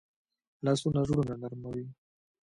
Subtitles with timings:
[0.65, 1.85] لاسونه زړونه نرموي